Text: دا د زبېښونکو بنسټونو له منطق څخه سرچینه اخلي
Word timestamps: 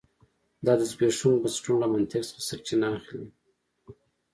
دا 0.65 0.73
د 0.79 0.81
زبېښونکو 0.91 1.41
بنسټونو 1.43 1.77
له 1.83 1.87
منطق 1.93 2.21
څخه 2.29 2.41
سرچینه 2.47 2.87
اخلي 2.97 3.27